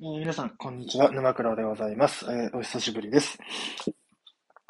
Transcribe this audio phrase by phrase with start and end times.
[0.00, 1.10] えー皆さん、こんにちは。
[1.10, 2.26] 沼倉でございます。
[2.30, 3.38] えーお久しぶりです。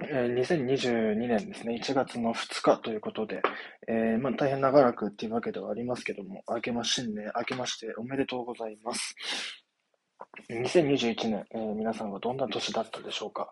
[0.02, 3.42] えー2022年ですね、1月の2日ということで、
[3.88, 9.16] えーまあ、大変長らくっていうわけではありますけども、明けま新年、明けましておめでとうございます。
[10.50, 13.50] 2021年、えー皆さんはどんな年だったでしょうか。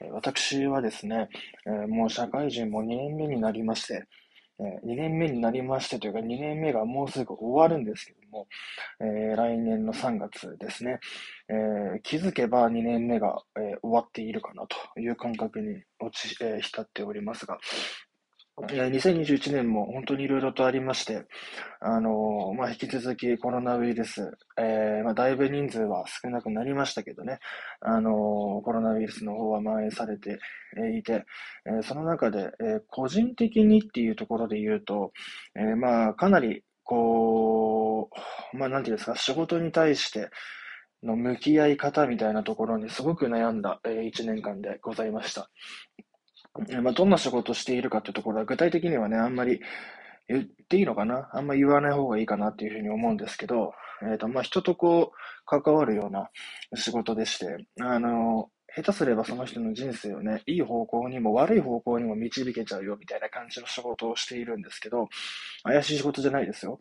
[0.00, 1.28] えー私はですね、
[1.66, 4.04] えーもう社会人も2年目になりまして、
[4.60, 8.48] え2年目になりましてというか、2年目がもうすぐ終わるんですけども、
[9.00, 10.98] えー来年の3月ですね、
[11.48, 17.58] えー気づけば2年目が、えー終わっているかなという感覚に落ち、え浸っておりますが、
[18.66, 21.26] 2021年も本当にいろいろとありまして、
[21.80, 27.38] あのまあ、引き続きコロナウイルス、えーまあ、だいぶ人数は少なくなりましたけどね、
[27.80, 28.12] あの
[28.62, 30.38] コロナウイルスの方は蔓延されて
[30.98, 31.24] いて、
[31.66, 35.12] えその中で、え個人的にっていうところで言うと、
[35.54, 38.10] えまあ、かなり、こ
[38.52, 40.30] う、まあ、なんていうんですか、仕事に対して
[41.02, 45.50] の向き合い方みたいなところにすごく悩んだ、えー一年間でございました。
[46.82, 49.60] まあ、どんな仕事をしているかというところは具体的にはね、あんまり
[50.28, 51.30] 言っていいのかな？
[51.32, 53.72] あんまり言わない方がいいかなっていうふうに思うんですけど、
[54.10, 56.30] えっと、まあ、人とこう、関わるような
[56.74, 65.08] 仕事でして、あの、下手すればその人の人生をね、いい方向にも悪い方向にも導けちゃうよみたいな感じの仕事をしているんですけど、
[65.64, 66.78] 怪しい仕事じゃないですよ。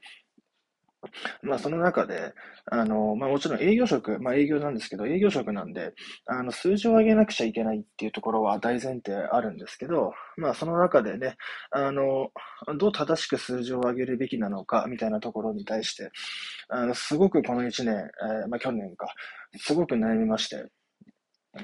[1.42, 2.34] まあ、その中で、
[2.72, 5.94] あの、まあ、もちろん営業職、まあ、営業なんですけど、営業職なんで、
[6.26, 11.38] あの、数字を上げなくちゃいけないっていうところは大前提あるんですけど、まあ、その中でね、
[11.72, 12.32] あの、
[12.78, 16.12] どう正しく数字を上げるべきなのか、みたいなところに対して、
[16.70, 19.08] あの、すごくこの1年、えーまあ、去年か、
[19.58, 20.66] すごく悩みまして、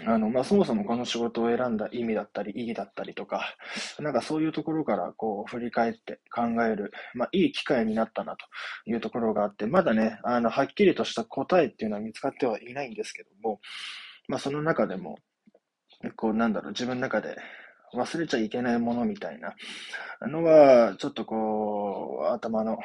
[0.06, 3.56] あの、まあ、そもそもこの仕事を選んだ意味だったり、意義だったりとか、
[4.00, 8.46] なんかそういうところからこう振り返って考える、まあ、いい機会になったなと
[8.86, 13.60] いうところがあって、まだね、あの、はっきりとした答えっていうのは見つかってはいないんですけども、
[14.28, 15.18] まあ、その中でも、
[16.16, 17.36] こう、なんだろう、自分の中で
[17.94, 19.56] 忘れちゃいけないものみたいな
[20.28, 22.78] のは、ちょっとこう、頭の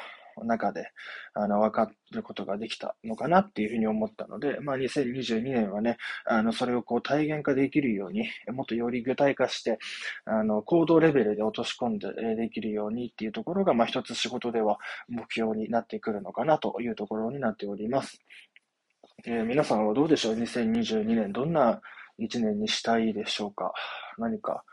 [0.45, 0.89] 中で、
[1.35, 9.79] あの、分かることができたのかなっていうふうに思ったので、まあ、2022年はね、あの、それをこう体現化できるように、もっとより具体化して、
[10.25, 14.79] あの、行動レベルで落とし込んでえできるようにっていうところが、まあ、一つ仕事では
[15.09, 18.19] 目標になってくるのかなというところになっております。
[19.27, 21.81] えー皆さんはどうでしょう ?2022 年、どんな
[22.19, 23.73] 一年にしたいでしょうか？
[24.19, 24.65] 何か、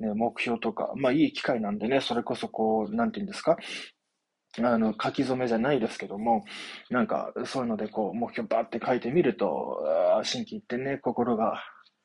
[0.00, 3.56] ね、目標とか、まあ、いい機会なんでね、それこそこう、なんていうんですか？
[4.58, 6.44] あの、書き初めじゃないですけども、
[6.90, 9.82] なんか、そういうので、こう、目標バーって書いてみると、
[10.16, 11.60] あー心機一転ね、心が、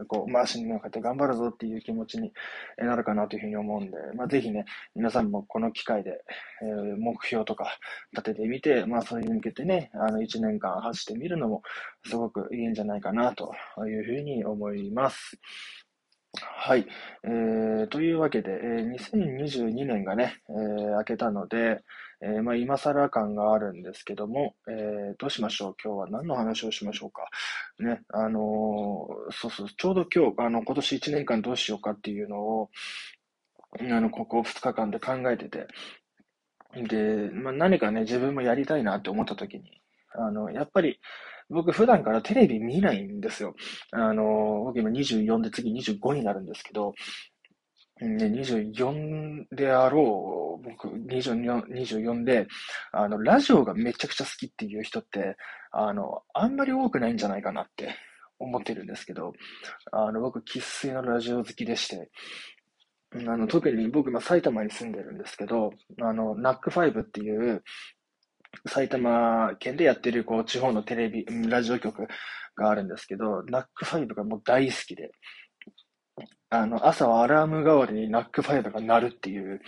[0.08, 2.32] こう、回しに向かって頑張るぞっていう気持ちに
[2.78, 4.66] なるかなというふうに思うんで、まあ、ぜひね、
[4.96, 6.24] 皆さんもこの機会で、
[6.64, 7.78] えー目標とか
[8.14, 11.62] 立ててみて、まあ、それに向けてね、あの、一年間走ってみるのも、
[12.06, 13.54] すごくいいんじゃないかな、と
[13.86, 15.38] いうふうに思います。
[16.46, 16.86] はい。
[17.24, 21.82] えー、というわけで、えー2022年がね、えー明けたので、
[22.22, 25.76] えーまあ、今更感があるんですけども、えーどうしましょう？
[25.84, 27.24] 今日は何の話をしましょうか？
[27.80, 32.70] ね、あのーそうそう、ちょうど今日、あの、今年1年間どうしようかっていうのを、
[33.80, 35.68] あの、ここ2日間で考えてて、
[36.76, 39.82] で、まあ、何かね、自分もやりたいなって思った時に、
[40.14, 41.00] あの、やっぱり、
[41.50, 43.56] 僕普段からテレビ見ないんですよ。
[43.92, 46.94] あの、僕今24で次25になるんですけど、
[48.02, 52.48] ね、24であろう、僕24、24で、
[52.92, 55.36] あの、ラジオがめちゃくちゃ好きっていう人って、
[55.72, 57.96] あの、あんまり多くないんじゃないかなって
[58.40, 59.34] 思ってるんですけど、
[59.92, 62.10] あの、僕、生粋のラジオ好きでして、
[63.12, 65.72] あの、特に僕今埼玉に住んでるんですけど、
[66.02, 67.64] あの、ナックファイブっていう
[68.68, 72.08] 埼玉県でやってるこう地方のテレビ、ラジオ局
[72.56, 75.12] があるんですけど、ナックファイブがもう大好きで、
[76.52, 79.62] あの、朝はアラーム代わりに NACK5 が鳴るっていう、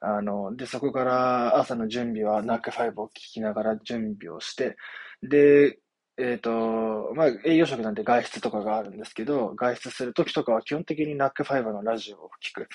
[0.00, 4.76] あの、で、そこから朝の準備は NACK5 を聞きながら準備をして、
[5.22, 5.78] で、
[6.18, 12.68] えっと、まあ、営業職なんで外出とかがあるんですけど、外出するときとかは基本的に NACK5 のラジオを聞く。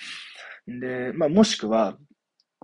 [0.67, 1.97] で、まあ、もしくは、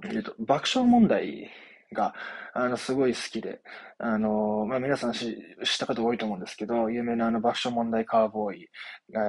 [0.06, 1.50] えっと、爆笑問題
[1.94, 2.14] が、
[2.54, 3.62] あの、すごい好きで、
[3.98, 5.34] あの、まあ、皆さん知っ
[5.80, 8.70] た方多いと思うんですけど、有名なあの爆笑問題カーボーイ、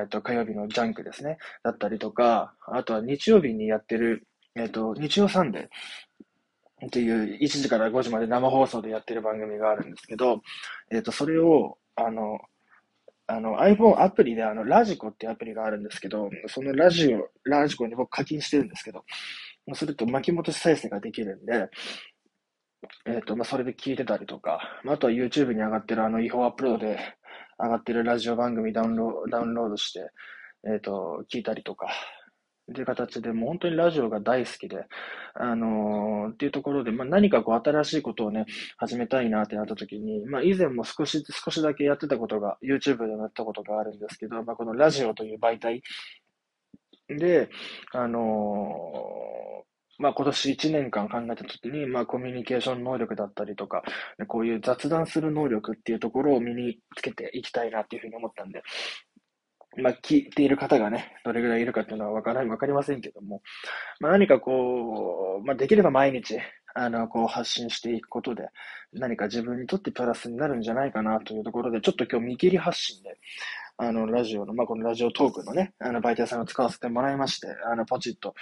[0.00, 4.26] えっと、火曜日のジャンクですね、だったりとか、あとは日曜日にやってる、
[4.56, 10.40] えっと、日曜サンデーっていう1時から5時まで生放送でやってる番組があるんですけど、
[10.90, 12.38] えっと、それを、あの、
[13.26, 19.02] あの iPhone アプリであの radiko っていうアプリがあるんですけど、そのラジオ、 radiko に僕課金してるんですけど、
[19.68, 21.70] そうすると巻き戻し再生ができるんで、
[23.06, 26.98] えっと、まあ、それで聞いてたりとか、まああとは YouTube に上がってるあの違法アップロードで、
[27.58, 30.10] 上がってるラジオ番組ダウンロダウンロードして、
[30.66, 31.88] えっ、ー、と、聞いたりとか、
[32.70, 34.86] っていう形で、もう本当にラジオが大好きで、
[35.34, 38.46] あのー、っていうところで、まあ、何かこう新しいことをね、
[38.78, 45.82] 始めたいなってなった時に、まあ、以前も少し、少しだけやってたことが、YouTube でやったことがあるんですけど、まあ、このラジオという媒体
[47.08, 47.50] で、
[47.92, 53.82] あのーまあ今年1年間考えたときに、まあコミュニケーション能力だったりとか、
[54.28, 58.62] こういう雑談する能力っていうところを身につけていきたいなっていうふうに思ったんで、
[59.76, 63.42] まあ、聞いている方がね、どれぐらいいるかっていうのはわからない、わかりませんけども、
[64.00, 66.38] まあ、何かこう、まあ、できれば毎日、
[66.74, 68.48] あの、こう発信していくことで、
[68.92, 73.16] 何か自分にとってプラスになるんじゃないかなというところで、ちょっと今日見切り発信で、
[73.76, 78.34] あの、ラジオの、まあ、このラジオトークのね、あの、媒体さんを使わせてもらいまして、あの、ポチッと、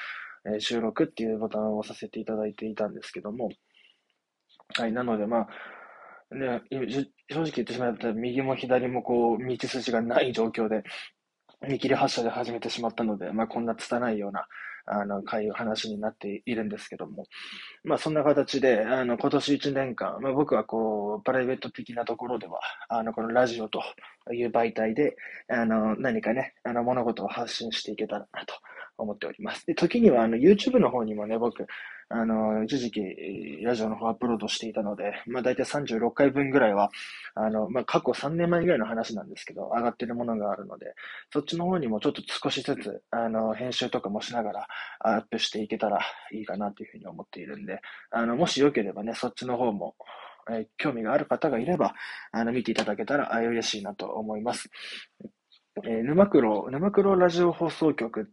[0.45, 3.51] え、収録っていうボタンを押させていただいていたんですけども、
[4.75, 5.49] はい、なので、まあ、
[6.35, 6.63] ね、
[7.31, 10.83] 正直言ってしまったら、右も左もこう、道筋がない状況で、
[11.69, 14.47] 見切り発車で始めてしまったので、まあ、こんな拙いような、
[14.87, 17.25] あの、会話になっているんですけども、
[17.85, 23.81] まあ、そんな形で、あの、今年1年間、まあ、僕はこう、プライベート的なところでは、あの、このラジオと
[24.33, 25.15] いう媒体で、
[25.49, 28.55] あの、何かね、あの、物事を発信していけたらなと
[28.99, 29.67] 思っております。
[29.67, 31.67] で、時には、あの、YouTube の方にもね、僕、
[32.09, 33.01] あの、一時期、
[33.63, 36.91] ラジオの方アップロードしていたので、まあ大体36回分ぐらいは、
[37.35, 40.95] あの、まあ過去3年前ぐらいの話なんですけど、上がってるものがあるので、
[41.33, 44.69] そっちの方にもちょっと少しずつ、あの、編集とかもしながら
[45.01, 46.01] アップしていけたら
[46.33, 47.81] いいかなというふうに思っているんで、
[48.11, 49.95] あの、もしよければね、そっちの方も、
[50.51, 51.95] え、興味がある方がいれば、
[52.33, 54.69] あの、見ていただけたら、あ嬉しいなと思います。
[55.85, 58.31] えー、沼黒、沼黒ラジオ放送局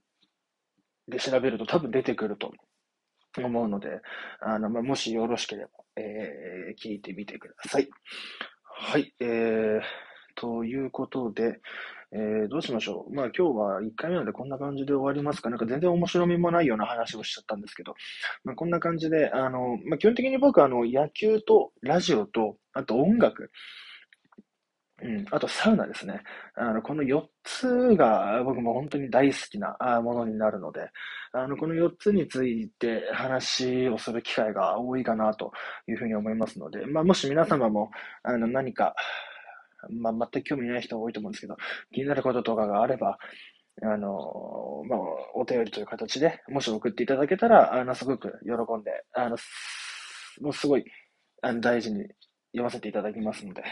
[1.09, 2.51] で調べると多分出てくると
[3.37, 4.01] 思うので、
[4.41, 7.89] あの、まあ、もしよろしければ、えー、聞いてみてください。
[8.63, 9.81] はい、えー、
[10.35, 11.59] ということで、
[12.11, 13.13] えー、どうしましょう。
[13.13, 15.49] まあ今日は1回目なのでこんな感じで終わりますか。
[15.51, 17.93] なんか全然面白みもないような話をしちゃったんですけど、
[18.43, 23.51] まあこんな感じで、あの、まあ基本的に僕はあの野球とラジオと、あと音楽、
[25.01, 26.21] うん、あとサウナですね。
[26.55, 30.89] あの、この4つが僕も本当に大好きなものになるので、
[31.31, 35.51] あの、この4つについて話をする機会が多いかなと
[35.87, 37.89] いうふうに思いますので、まあ、もし皆様も、
[38.23, 38.93] あの、何か、
[39.89, 41.55] まあ、全く興味ない人多いと思うんですけど、
[41.93, 43.17] 気になることとかがあれば、
[43.81, 44.99] あの、まあ、
[45.35, 49.37] お便りという形で、もし送っていただけたら、あの、すごく喜んで、あの、
[50.41, 50.83] もうすごい、
[51.41, 52.01] あの、大事に
[52.51, 53.63] 読ませていただきますので、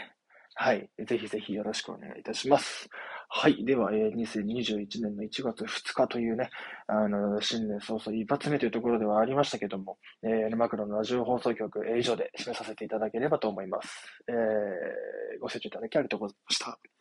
[0.60, 0.90] はい。
[1.06, 2.88] ぜひぜひよろしくお願いいたします。
[3.28, 3.64] はい。
[3.64, 6.50] では、えー、2021年の1月2日というね、
[6.88, 14.04] あの、新年早々一発目というところではありましたけども、えー、マクロのラジオ放送局、えー、以上で締めさせていただければと思います。
[14.26, 16.97] えー、ご清聴いただきありがとうございました。